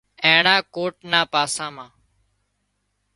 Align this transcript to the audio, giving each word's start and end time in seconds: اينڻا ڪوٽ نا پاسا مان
اينڻا 0.25 0.55
ڪوٽ 0.75 0.95
نا 1.11 1.21
پاسا 1.33 1.65
مان 1.75 1.89